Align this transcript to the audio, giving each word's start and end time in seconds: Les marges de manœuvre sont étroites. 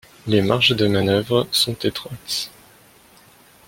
Les 0.25 0.41
marges 0.41 0.75
de 0.75 0.87
manœuvre 0.87 1.47
sont 1.51 1.75
étroites. 1.83 2.49